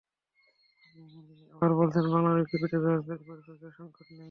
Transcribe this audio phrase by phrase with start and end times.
[1.53, 4.19] আবার বলছেন, বাংলা উইকিপিডিয়ায় ব্যবহারকারী পরীক্ষকের সংকট নেই।